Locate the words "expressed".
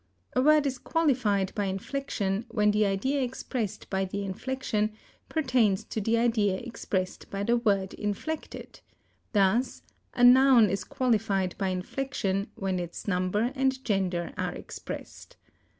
3.21-3.87, 6.57-7.29, 14.55-15.37